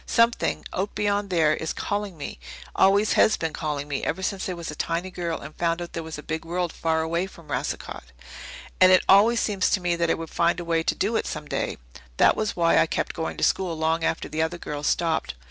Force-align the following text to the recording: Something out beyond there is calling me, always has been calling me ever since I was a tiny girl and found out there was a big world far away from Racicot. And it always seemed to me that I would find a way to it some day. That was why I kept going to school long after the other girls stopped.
Something 0.07 0.65
out 0.73 0.95
beyond 0.95 1.29
there 1.29 1.53
is 1.55 1.73
calling 1.73 2.17
me, 2.17 2.39
always 2.75 3.13
has 3.13 3.37
been 3.37 3.53
calling 3.53 3.87
me 3.87 4.03
ever 4.03 4.23
since 4.23 4.49
I 4.49 4.53
was 4.53 4.71
a 4.71 4.75
tiny 4.75 5.11
girl 5.11 5.39
and 5.39 5.53
found 5.55 5.79
out 5.79 5.93
there 5.93 6.01
was 6.01 6.17
a 6.17 6.23
big 6.23 6.43
world 6.43 6.73
far 6.73 7.01
away 7.03 7.27
from 7.27 7.49
Racicot. 7.51 8.05
And 8.79 8.91
it 8.91 9.03
always 9.07 9.39
seemed 9.39 9.61
to 9.61 9.79
me 9.79 9.95
that 9.95 10.09
I 10.09 10.15
would 10.15 10.31
find 10.31 10.59
a 10.59 10.65
way 10.65 10.81
to 10.81 11.15
it 11.17 11.27
some 11.27 11.45
day. 11.47 11.77
That 12.17 12.35
was 12.35 12.55
why 12.55 12.79
I 12.79 12.87
kept 12.87 13.13
going 13.13 13.37
to 13.37 13.43
school 13.43 13.77
long 13.77 14.03
after 14.03 14.27
the 14.27 14.41
other 14.41 14.57
girls 14.57 14.87
stopped. 14.87 15.35